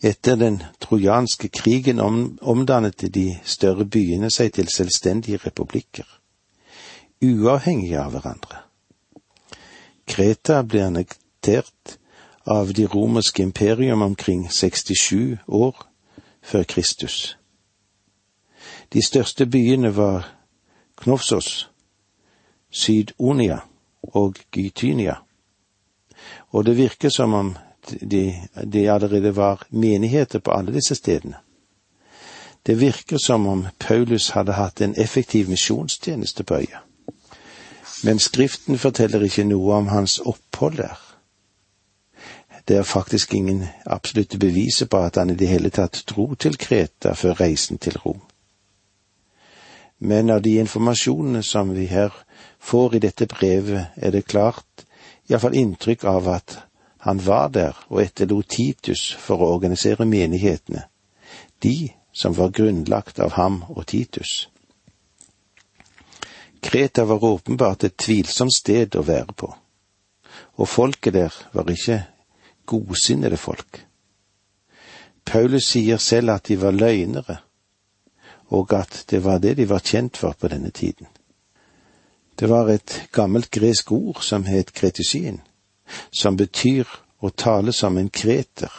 Etter 0.01 0.35
den 0.35 0.63
trojanske 0.81 1.47
krigen 1.47 1.99
omdannet 2.41 3.05
de 3.13 3.39
større 3.43 3.85
byene 3.85 4.29
seg 4.33 4.53
til 4.53 4.69
selvstendige 4.69 5.39
republikker, 5.45 6.05
uavhengige 7.21 8.01
av 8.01 8.11
hverandre. 8.15 8.61
Kreta 10.05 10.61
ble 10.61 10.83
annektert 10.85 11.97
av 12.45 12.73
de 12.73 12.85
romerske 12.85 13.43
imperium 13.43 14.01
omkring 14.01 14.47
67 14.51 15.37
år 15.47 15.85
før 16.41 16.63
Kristus. 16.63 17.37
De 18.93 19.01
største 19.05 19.45
byene 19.45 19.95
var 19.95 20.34
Knovsos, 21.01 21.69
Syd-Onia 22.71 23.59
og 24.03 24.35
Gytynia, 24.51 25.15
og 26.51 26.65
det 26.65 26.77
virker 26.77 27.09
som 27.09 27.33
om 27.33 27.55
de, 28.01 28.35
de 28.73 28.91
allerede 28.91 29.35
var 29.35 29.67
menigheter 29.69 30.39
på 30.39 30.51
alle 30.51 30.73
disse 30.73 30.95
stedene. 30.95 31.35
Det 32.65 32.79
virker 32.79 33.17
som 33.17 33.47
om 33.47 33.67
Paulus 33.79 34.29
hadde 34.29 34.53
hatt 34.57 34.81
en 34.81 34.95
effektiv 34.97 35.49
misjonstjeneste 35.49 36.43
på 36.43 36.55
øya. 36.55 36.81
Men 38.03 38.19
Skriften 38.19 38.77
forteller 38.77 39.21
ikke 39.21 39.43
noe 39.43 39.73
om 39.73 39.87
hans 39.87 40.19
opphold 40.19 40.77
der. 40.77 41.01
Det 42.67 42.77
er 42.77 42.83
faktisk 42.83 43.33
ingen 43.33 43.67
absolutte 43.85 44.39
beviser 44.39 44.85
på 44.85 44.97
at 44.97 45.15
han 45.15 45.29
i 45.29 45.35
det 45.35 45.47
hele 45.47 45.69
tatt 45.69 46.03
dro 46.09 46.33
til 46.35 46.57
Kreta 46.57 47.13
før 47.13 47.41
reisen 47.41 47.77
til 47.77 47.97
Rom. 47.97 48.21
Men 49.97 50.29
av 50.29 50.41
de 50.41 50.57
informasjonene 50.59 51.43
som 51.43 51.73
vi 51.73 51.85
her 51.87 52.13
får 52.59 52.95
i 52.95 52.99
dette 52.99 53.27
brevet, 53.31 53.95
er 53.95 54.11
det 54.11 54.27
klart 54.27 54.85
iallfall 55.29 55.55
inntrykk 55.57 56.03
av 56.09 56.27
at 56.29 56.57
han 57.05 57.21
var 57.21 57.51
der 57.53 57.77
og 57.89 58.01
etterlot 58.01 58.49
Titus 58.49 59.11
for 59.21 59.41
å 59.41 59.51
organisere 59.55 60.07
menighetene, 60.09 60.87
de 61.61 61.93
som 62.15 62.33
var 62.33 62.53
grunnlagt 62.55 63.19
av 63.19 63.35
ham 63.37 63.61
og 63.69 63.85
Titus. 63.91 64.47
Kreta 66.65 67.05
var 67.05 67.23
åpenbart 67.23 67.83
et 67.85 67.97
tvilsomt 68.01 68.55
sted 68.55 68.97
å 68.97 69.05
være 69.05 69.37
på, 69.37 69.51
og 70.57 70.69
folket 70.69 71.13
der 71.13 71.35
var 71.53 71.69
ikke 71.69 72.01
godsinnede 72.65 73.37
folk. 73.37 73.83
Paulus 75.25 75.69
sier 75.73 76.01
selv 76.01 76.33
at 76.33 76.49
de 76.49 76.57
var 76.61 76.73
løgnere, 76.73 77.37
og 78.55 78.73
at 78.73 79.03
det 79.11 79.23
var 79.23 79.41
det 79.43 79.57
de 79.57 79.67
var 79.69 79.83
kjent 79.83 80.17
for 80.17 80.35
på 80.39 80.47
denne 80.47 80.71
tiden. 80.71 81.07
Det 82.39 82.49
var 82.49 82.69
et 82.69 83.07
gammelt 83.11 83.51
gresk 83.51 83.91
ord 83.91 84.21
som 84.23 84.43
het 84.43 84.73
kretisien, 84.73 85.41
som 86.11 86.37
betyr 86.37 86.87
å 87.19 87.29
tale 87.29 87.73
som 87.73 87.97
en 87.97 88.09
kreter, 88.09 88.71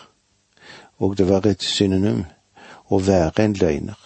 og 0.99 1.17
det 1.17 1.29
var 1.29 1.47
et 1.47 1.63
synonym 1.63 2.25
å 2.89 3.01
være 3.01 3.45
en 3.45 3.57
løgner. 3.57 3.99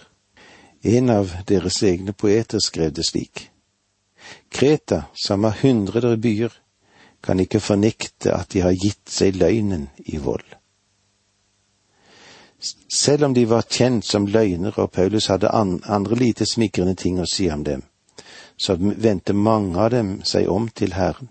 En 0.82 1.10
av 1.10 1.34
deres 1.48 1.82
egne 1.82 2.12
poeter 2.12 2.62
skrev 2.62 2.94
det 2.96 3.04
slik. 3.08 3.50
Kreta, 4.50 5.04
som 5.14 5.44
har 5.44 5.58
hundreder 5.62 6.16
byer, 6.16 6.54
kan 7.22 7.40
ikke 7.40 7.60
fornekte 7.60 8.32
at 8.32 8.52
de 8.54 8.62
har 8.64 8.72
gitt 8.72 9.10
seg 9.10 9.36
løgnen 9.36 9.90
i 10.06 10.16
vold. 10.22 10.59
Selv 12.94 13.24
om 13.24 13.34
de 13.34 13.48
var 13.48 13.62
kjent 13.70 14.04
som 14.04 14.26
løgnere 14.26 14.82
og 14.82 14.92
Paulus 14.92 15.26
hadde 15.26 15.48
andre 15.50 16.14
lite 16.14 16.46
smigrende 16.46 16.94
ting 16.94 17.20
å 17.20 17.28
si 17.28 17.48
om 17.50 17.64
dem, 17.64 17.82
så 18.56 18.76
vendte 18.76 19.32
mange 19.32 19.80
av 19.80 19.90
dem 19.90 20.20
seg 20.24 20.48
om 20.48 20.68
til 20.68 20.92
Herren. 20.92 21.30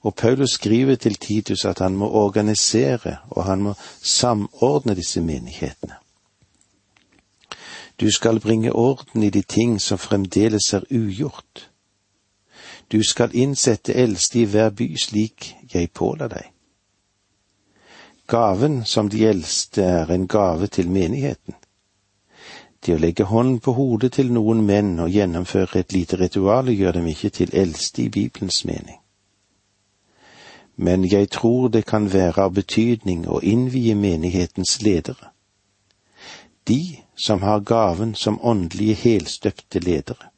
Og 0.00 0.14
Paulus 0.14 0.54
skriver 0.56 0.94
til 0.96 1.14
Titus 1.14 1.64
at 1.64 1.78
han 1.78 1.96
må 1.96 2.08
organisere 2.08 3.18
og 3.30 3.44
han 3.44 3.62
må 3.62 3.74
samordne 4.02 4.94
disse 4.94 5.20
menighetene. 5.20 5.98
Du 8.00 8.10
skal 8.10 8.40
bringe 8.40 8.72
orden 8.72 9.22
i 9.22 9.30
de 9.30 9.42
ting 9.42 9.80
som 9.82 9.98
fremdeles 9.98 10.72
er 10.72 10.86
ugjort. 10.90 11.70
Du 12.92 13.02
skal 13.02 13.34
innsette 13.34 13.94
eldste 13.94 14.38
i 14.38 14.44
hver 14.44 14.70
by 14.70 14.94
slik 14.96 15.54
jeg 15.74 15.90
påla 15.90 16.28
deg. 16.30 16.46
Gaven 18.28 18.84
som 18.84 19.08
de 19.08 19.24
eldste 19.24 19.82
er 19.82 20.10
en 20.12 20.26
gave 20.28 20.66
til 20.66 20.90
menigheten. 20.92 21.54
Det 22.84 22.94
å 22.94 23.00
legge 23.00 23.24
hånden 23.24 23.58
på 23.64 23.72
hodet 23.72 24.12
til 24.18 24.28
noen 24.32 24.60
menn 24.68 24.98
og 25.00 25.08
gjennomføre 25.10 25.80
et 25.80 25.94
lite 25.96 26.18
ritual 26.20 26.68
gjør 26.68 26.98
dem 26.98 27.08
ikke 27.08 27.30
til 27.40 27.54
eldste 27.56 28.04
i 28.04 28.10
Bibelens 28.12 28.64
mening. 28.68 29.00
Men 30.76 31.08
jeg 31.08 31.30
tror 31.30 31.68
det 31.68 31.86
kan 31.86 32.12
være 32.12 32.44
av 32.44 32.52
betydning 32.54 33.24
å 33.26 33.40
innvie 33.40 33.96
menighetens 33.98 34.76
ledere. 34.84 35.32
De 36.68 37.00
som 37.16 37.42
har 37.42 37.64
gaven 37.64 38.14
som 38.14 38.38
åndelige 38.44 38.94
helstøpte 38.94 39.80
ledere. 39.80 40.28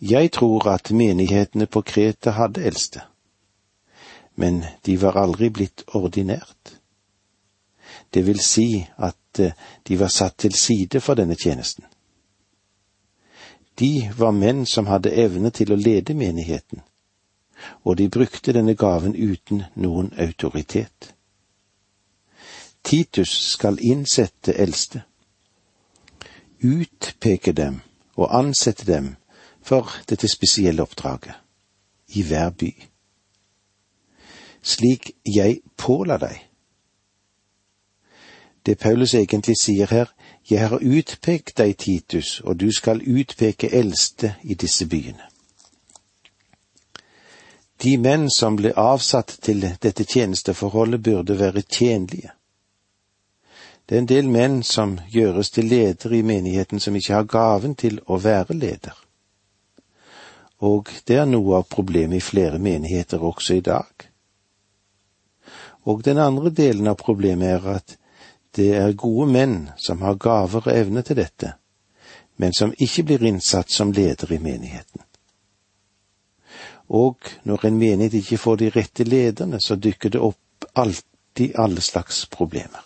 Jeg 0.00 0.30
tror 0.36 0.68
at 0.68 0.92
menighetene 0.92 1.66
på 1.66 1.82
Kreta 1.82 2.36
hadde 2.36 2.62
eldste, 2.62 3.00
men 4.38 4.64
de 4.82 4.96
var 4.96 5.16
aldri 5.18 5.50
blitt 5.50 5.82
ordinært. 5.98 6.76
Det 8.14 8.22
vil 8.26 8.38
si 8.40 8.86
at 8.96 9.40
eh, 9.42 9.52
de 9.88 9.96
var 9.98 10.12
satt 10.14 10.36
til 10.38 10.54
side 10.54 11.00
for 11.00 11.18
denne 11.18 11.34
tjenesten. 11.34 11.84
De 13.78 14.10
var 14.18 14.30
menn 14.30 14.62
som 14.66 14.86
hadde 14.86 15.10
evne 15.10 15.50
til 15.50 15.72
å 15.74 15.78
lede 15.78 16.14
menigheten, 16.14 16.84
og 17.82 17.98
de 17.98 18.06
brukte 18.08 18.54
denne 18.54 18.74
gaven 18.78 19.16
uten 19.16 19.64
noen 19.74 20.12
autoritet. 20.18 21.12
Titus 22.82 23.34
skal 23.56 23.80
innsette 23.82 24.54
eldste, 24.54 25.02
utpeke 26.62 27.52
dem 27.52 27.80
og 28.14 28.30
ansette 28.38 28.86
dem 28.86 29.16
for 29.62 29.90
dette 30.06 30.30
spesielle 30.30 30.82
oppdraget 30.86 31.34
i 32.14 32.22
hver 32.22 32.54
by. 32.54 32.70
Slik 34.68 35.12
jeg 35.24 35.60
påla 35.76 36.18
deg. 36.20 36.36
Det 38.66 38.76
Paulus 38.78 39.14
egentlig 39.14 39.56
sier 39.56 39.88
her, 39.88 40.10
jeg 40.50 40.68
har 40.68 40.82
utpekt 40.84 41.56
deg, 41.56 41.76
Titus, 41.80 42.40
og 42.44 42.58
du 42.60 42.68
skal 42.72 43.00
utpeke 43.00 43.70
eldste 43.72 44.34
i 44.42 44.54
disse 44.54 44.86
byene. 44.86 45.24
De 47.82 47.94
menn 47.96 48.26
som 48.34 48.58
ble 48.58 48.74
avsatt 48.76 49.38
til 49.42 49.62
dette 49.62 50.04
tjenesteforholdet, 50.04 51.02
burde 51.02 51.38
være 51.38 51.62
tjenlige. 51.62 52.34
Det 53.88 53.96
er 53.96 54.04
en 54.04 54.12
del 54.12 54.28
menn 54.28 54.62
som 54.62 54.98
gjøres 55.08 55.50
til 55.50 55.70
ledere 55.70 56.18
i 56.18 56.22
menigheten 56.22 56.80
som 56.80 56.96
ikke 56.96 57.14
har 57.14 57.28
gaven 57.30 57.78
til 57.78 58.02
å 58.06 58.18
være 58.20 58.58
leder 58.58 59.04
og 60.58 60.90
det 61.06 61.16
er 61.16 61.26
noe 61.26 61.60
av 61.60 61.68
problemet 61.70 62.18
i 62.18 62.24
flere 62.24 62.58
menigheter 62.58 63.22
også 63.22 63.58
i 63.58 63.64
dag. 63.64 64.08
Og 65.88 66.04
den 66.04 66.18
andre 66.20 66.50
delen 66.50 66.88
av 66.90 66.98
problemet 67.00 67.48
er 67.48 67.68
at 67.78 67.96
det 68.56 68.72
er 68.76 68.96
gode 68.98 69.28
menn 69.32 69.56
som 69.76 70.02
har 70.04 70.18
gaver 70.20 70.66
og 70.66 70.74
evne 70.74 71.02
til 71.06 71.16
dette, 71.20 71.54
men 72.36 72.52
som 72.56 72.74
ikke 72.76 73.04
blir 73.08 73.24
innsatt 73.30 73.72
som 73.72 73.92
leder 73.92 74.32
i 74.32 74.40
menigheten. 74.42 75.02
Og 76.88 77.16
når 77.44 77.66
en 77.68 77.78
menighet 77.78 78.14
ikke 78.20 78.40
får 78.40 78.56
de 78.56 78.70
rette 78.74 79.04
lederne, 79.04 79.60
så 79.60 79.76
dykker 79.76 80.14
det 80.14 80.20
opp 80.20 80.68
alltid 80.74 81.56
alle 81.56 81.80
slags 81.84 82.24
problemer. 82.32 82.84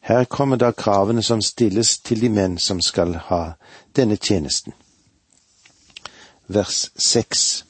Her 0.00 0.24
kommer 0.24 0.56
da 0.56 0.70
kravene 0.72 1.22
som 1.22 1.42
stilles 1.42 1.98
til 2.00 2.22
de 2.22 2.30
menn 2.32 2.58
som 2.58 2.80
skal 2.80 3.14
ha 3.30 3.42
denne 3.94 4.16
tjenesten 4.16 4.72
vers 6.50 6.90
seks. 6.96 7.64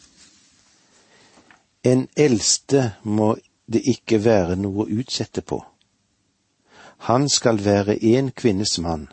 En 1.85 2.09
eldste 2.17 2.93
må 3.03 3.37
det 3.67 3.81
ikke 3.89 4.19
være 4.25 4.57
noe 4.61 4.85
å 4.85 5.01
utsette 5.01 5.41
på. 5.41 5.63
Han 7.09 7.29
skal 7.33 7.63
være 7.65 7.97
en 8.05 8.29
kvinnes 8.37 8.77
mann. 8.85 9.07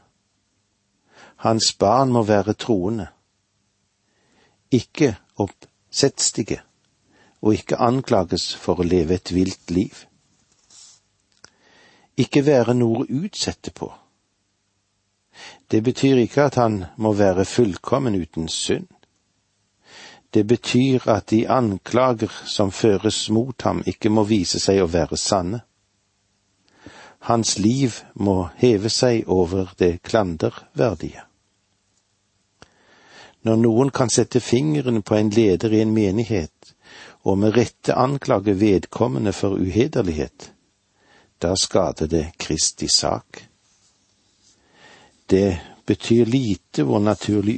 Hans 1.45 1.71
barn 1.79 2.11
må 2.11 2.25
være 2.27 2.57
troende, 2.59 3.07
ikke 4.71 5.13
oppsettstige, 5.39 6.59
og 7.41 7.53
ikke 7.53 7.79
anklages 7.79 8.49
for 8.57 8.81
å 8.81 8.87
leve 8.87 9.15
et 9.15 9.31
vilt 9.31 9.71
liv. 9.71 10.01
Ikke 12.17 12.43
være 12.43 12.73
noe 12.73 13.05
å 13.05 13.07
utsette 13.21 13.71
på. 13.71 13.93
Det 15.71 15.83
betyr 15.85 16.17
ikke 16.25 16.49
at 16.49 16.57
han 16.59 16.81
må 16.97 17.13
være 17.13 17.45
fullkommen 17.45 18.17
uten 18.17 18.49
synd. 18.49 18.89
Det 20.33 20.43
betyr 20.47 21.09
at 21.09 21.29
de 21.29 21.47
anklager 21.49 22.31
som 22.45 22.71
føres 22.71 23.29
mot 23.29 23.61
ham, 23.61 23.83
ikke 23.85 24.09
må 24.09 24.23
vise 24.27 24.59
seg 24.59 24.81
å 24.83 24.89
være 24.91 25.17
sanne. 25.17 25.61
Hans 27.27 27.57
liv 27.59 28.01
må 28.13 28.49
heve 28.55 28.89
seg 28.89 29.27
over 29.27 29.71
det 29.79 30.01
klanderverdige. 30.03 31.23
Når 33.47 33.55
noen 33.63 33.89
kan 33.95 34.11
sette 34.11 34.39
fingeren 34.43 35.01
på 35.01 35.15
en 35.15 35.29
leder 35.31 35.73
i 35.73 35.81
en 35.81 35.93
menighet, 35.95 36.73
og 37.23 37.37
med 37.37 37.55
rette 37.57 37.95
anklage 37.95 38.59
vedkommende 38.59 39.33
for 39.33 39.55
uhederlighet, 39.59 40.51
da 41.41 41.55
skader 41.55 42.07
det 42.07 42.25
Kristi 42.39 42.87
sak. 42.87 43.43
Det 45.29 45.59
betyr 45.87 46.25
lite 46.25 46.83
hvor 46.83 46.99
naturlig 46.99 47.57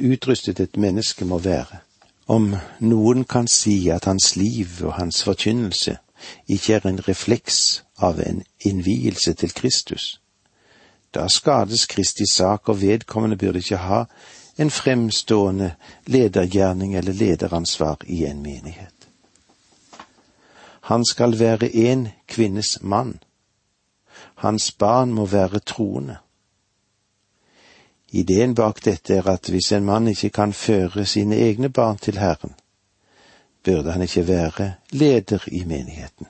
utrustet 0.00 0.60
et 0.60 0.76
menneske 0.76 1.24
må 1.24 1.38
være. 1.38 1.82
Om 2.26 2.54
noen 2.80 3.24
kan 3.24 3.48
si 3.50 3.88
at 3.90 4.06
hans 4.06 4.36
liv 4.36 4.68
og 4.84 4.94
hans 4.94 5.22
forkynnelse 5.26 5.96
ikke 6.48 6.74
er 6.74 6.86
en 6.86 7.00
refleks 7.08 7.82
av 7.98 8.20
en 8.22 8.44
innvielse 8.60 9.34
til 9.34 9.52
Kristus, 9.56 10.20
da 11.14 11.26
skades 11.28 11.86
Kristi 11.90 12.26
sak, 12.30 12.68
og 12.68 12.80
vedkommende 12.82 13.36
burde 13.36 13.58
ikke 13.58 13.82
ha 13.82 14.04
en 14.60 14.70
fremstående 14.70 15.72
ledergjerning 16.06 16.94
eller 16.96 17.12
lederansvar 17.12 18.04
i 18.06 18.24
en 18.24 18.42
menighet. 18.42 18.94
Han 20.80 21.04
skal 21.04 21.38
være 21.38 21.74
en 21.76 22.08
kvinnes 22.28 22.78
mann. 22.82 23.18
Hans 24.34 24.72
barn 24.72 25.12
må 25.12 25.26
være 25.26 25.58
troende. 25.58 26.16
Ideen 28.10 28.54
bak 28.54 28.82
dette 28.84 29.14
er 29.14 29.28
at 29.30 29.48
hvis 29.48 29.70
en 29.72 29.84
mann 29.86 30.08
ikke 30.10 30.32
kan 30.34 30.52
føre 30.52 31.06
sine 31.06 31.36
egne 31.36 31.68
barn 31.70 31.98
til 31.98 32.18
Herren, 32.18 32.54
burde 33.64 33.92
han 33.92 34.02
ikke 34.02 34.26
være 34.28 34.72
leder 34.90 35.44
i 35.46 35.64
menigheten. 35.64 36.26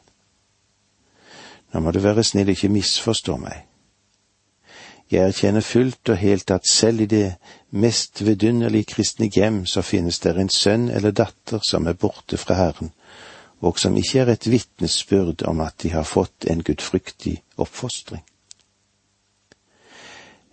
Nå 1.73 1.81
må 1.81 1.91
du 1.91 2.01
være 2.03 2.25
snill 2.25 2.49
ikke 2.49 2.69
misforstå 2.69 3.37
meg. 3.41 3.67
Jeg 5.11 5.27
erkjenner 5.27 5.65
fullt 5.67 6.09
og 6.09 6.17
helt 6.17 6.51
at 6.55 6.69
selv 6.69 7.01
i 7.01 7.07
det 7.11 7.35
mest 7.71 8.23
vidunderlige 8.27 8.85
kristne 8.93 9.27
hjem 9.27 9.65
så 9.67 9.83
finnes 9.83 10.21
det 10.23 10.37
en 10.39 10.53
sønn 10.55 10.89
eller 10.91 11.11
datter 11.11 11.63
som 11.67 11.87
er 11.87 11.99
borte 11.99 12.39
fra 12.39 12.55
Herren, 12.55 12.93
og 13.61 13.79
som 13.79 13.97
ikke 13.97 14.21
er 14.21 14.35
et 14.35 14.51
vitnesbyrd 14.51 15.43
om 15.51 15.61
at 15.61 15.83
de 15.83 15.91
har 15.91 16.07
fått 16.07 16.47
en 16.47 16.63
gudfryktig 16.63 17.41
oppfostring. 17.57 18.23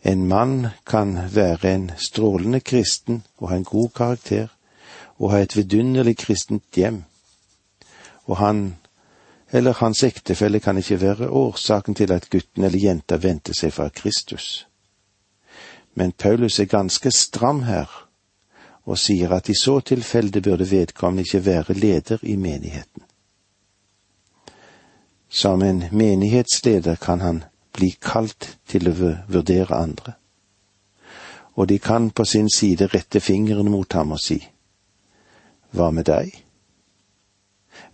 En 0.03 0.27
mann 0.27 0.67
kan 0.85 1.17
være 1.35 1.73
en 1.75 1.91
strålende 1.97 2.59
kristen 2.59 3.23
og 3.37 3.49
ha 3.49 3.55
en 3.55 3.63
god 3.63 3.89
karakter 3.95 4.47
og 5.17 5.31
ha 5.31 5.41
et 5.41 5.55
vidunderlig 5.55 6.17
kristent 6.17 6.63
hjem, 6.75 7.03
og 8.25 8.37
han 8.37 8.75
eller 9.51 9.73
hans 9.73 10.03
ektefelle 10.03 10.59
kan 10.59 10.77
ikke 10.77 11.01
være 11.01 11.29
årsaken 11.29 11.95
til 11.95 12.11
at 12.11 12.29
gutten 12.29 12.63
eller 12.63 12.79
jenta 12.79 13.15
vendte 13.15 13.53
seg 13.55 13.73
fra 13.73 13.89
Kristus. 13.89 14.67
Men 15.95 16.11
Paulus 16.11 16.59
er 16.59 16.65
ganske 16.65 17.11
stram 17.11 17.63
her 17.63 17.87
og 18.85 18.97
sier 18.99 19.31
at 19.35 19.49
i 19.49 19.55
så 19.55 19.79
tilfelle 19.79 20.41
burde 20.41 20.71
vedkommende 20.71 21.23
ikke 21.23 21.45
være 21.45 21.73
leder 21.73 22.17
i 22.21 22.35
menigheten. 22.35 23.03
Som 25.29 25.61
en 25.61 25.83
menighetsleder 25.91 26.95
kan 26.95 27.21
han 27.21 27.43
bli 27.77 27.91
kalt 28.01 28.57
til 28.67 28.89
å 28.89 28.95
vurdere 29.29 29.77
andre. 29.77 30.15
Og 31.57 31.69
de 31.69 31.79
kan 31.81 32.09
på 32.11 32.25
sin 32.25 32.49
side 32.53 32.89
rette 32.93 33.21
fingeren 33.21 33.71
mot 33.71 33.93
ham 33.93 34.17
og 34.17 34.21
si, 34.21 34.41
Hva 35.71 35.91
med 35.91 36.05
deg? 36.07 36.31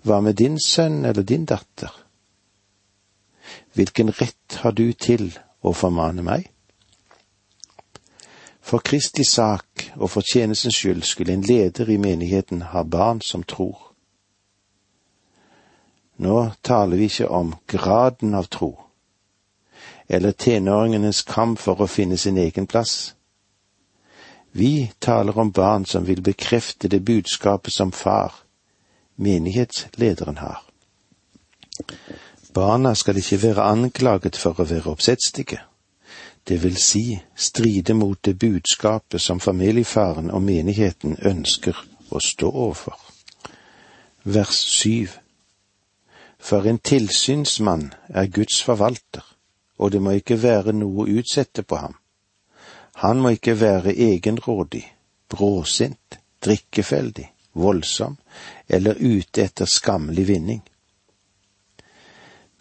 Hva 0.03 0.21
med 0.21 0.35
din 0.39 0.59
sønn 0.59 1.05
eller 1.05 1.23
din 1.23 1.45
datter? 1.45 1.91
hvilken 3.73 4.11
rett 4.11 4.59
har 4.61 4.71
du 4.71 4.93
til 4.93 5.31
å 5.61 5.73
formane 5.73 6.23
meg? 6.25 6.49
For 8.63 8.83
Kristi 8.85 9.25
sak 9.27 9.89
og 9.97 10.09
for 10.13 10.25
tjenestens 10.25 10.77
skyld 10.77 11.03
skulle 11.05 11.35
en 11.35 11.45
leder 11.45 11.89
i 11.89 11.97
menigheten 11.99 12.61
ha 12.71 12.83
barn 12.83 13.21
som 13.21 13.43
tror. 13.43 13.89
Nå 16.23 16.37
taler 16.63 16.97
vi 16.97 17.09
ikke 17.09 17.27
om 17.27 17.55
graden 17.67 18.37
av 18.37 18.47
tro, 18.53 18.71
eller 20.13 20.31
tenåringenes 20.31 21.21
kamp 21.21 21.59
for 21.59 21.81
å 21.81 21.87
finne 21.87 22.17
sin 22.17 22.37
egen 22.37 22.67
plass. 22.67 23.13
Vi 24.51 24.91
taler 24.99 25.37
om 25.37 25.51
barn 25.51 25.85
som 25.85 26.05
vil 26.05 26.21
bekrefte 26.21 26.87
det 26.87 26.99
budskapet 26.99 27.73
som 27.73 27.91
far, 27.91 28.33
menighetslederen, 29.15 30.37
har. 30.37 30.61
Barna 32.53 32.93
skal 32.95 33.17
ikke 33.17 33.41
være 33.41 33.65
anklaget 33.65 34.37
for 34.37 34.61
å 34.61 34.67
være 34.69 34.93
oppsettstige, 34.93 35.63
det 36.47 36.59
vil 36.63 36.77
si 36.77 37.17
stride 37.35 37.93
mot 37.97 38.19
det 38.21 38.35
budskapet 38.39 39.21
som 39.21 39.39
familiefaren 39.39 40.29
og 40.31 40.43
menigheten 40.45 41.17
ønsker 41.25 41.77
å 42.13 42.19
stå 42.21 42.51
overfor. 42.51 42.99
Vers 44.23 44.61
syv 44.77 45.17
For 46.43 46.67
en 46.67 46.77
tilsynsmann 46.77 47.93
er 48.09 48.27
Guds 48.27 48.61
forvalter, 48.63 49.23
og 49.83 49.91
det 49.91 49.99
må 50.01 50.15
ikke 50.15 50.39
være 50.39 50.71
noe 50.77 51.03
å 51.03 51.19
utsette 51.19 51.65
på 51.67 51.75
ham. 51.75 51.97
Han 53.03 53.19
må 53.19 53.33
ikke 53.35 53.57
være 53.59 53.91
egenrådig, 53.99 54.85
bråsint, 55.29 56.19
drikkefeldig, 56.45 57.25
voldsom 57.53 58.15
eller 58.69 58.95
ute 58.95 59.43
etter 59.43 59.67
skammelig 59.67 60.27
vinning. 60.27 60.61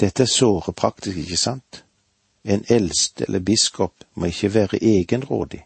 Dette 0.00 0.26
er 0.26 0.32
såre 0.32 0.74
praktisk, 0.74 1.16
ikke 1.22 1.38
sant? 1.38 1.84
En 2.42 2.64
eldste 2.68 3.28
eller 3.28 3.44
biskop 3.46 4.02
må 4.18 4.32
ikke 4.32 4.50
være 4.54 4.82
egenrådig, 4.82 5.62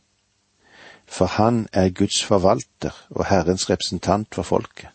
for 1.07 1.33
han 1.39 1.65
er 1.73 1.89
Guds 1.89 2.21
forvalter 2.25 2.93
og 3.17 3.25
Herrens 3.31 3.71
representant 3.71 4.35
for 4.35 4.45
folket. 4.45 4.93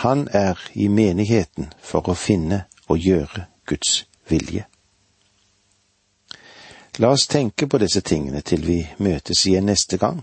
Han 0.00 0.28
er 0.32 0.56
i 0.72 0.88
menigheten 0.88 1.74
for 1.84 2.08
å 2.08 2.16
finne 2.16 2.64
og 2.88 3.04
gjøre 3.04 3.50
Guds 3.68 4.06
vilje. 4.30 4.64
La 6.98 7.08
oss 7.08 7.26
tenke 7.26 7.66
på 7.66 7.78
disse 7.80 8.02
tingene 8.04 8.42
til 8.44 8.66
vi 8.66 8.82
møtes 9.00 9.46
igjen 9.48 9.70
neste 9.70 9.96
gang. 9.96 10.20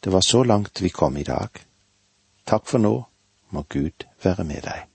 Det 0.00 0.12
var 0.14 0.22
så 0.22 0.44
langt 0.46 0.82
vi 0.82 0.92
kom 0.94 1.16
i 1.18 1.26
dag. 1.26 1.50
Takk 2.46 2.66
for 2.70 2.78
nå, 2.78 2.94
må 3.50 3.64
Gud 3.68 4.06
være 4.22 4.44
med 4.46 4.62
deg. 4.62 4.87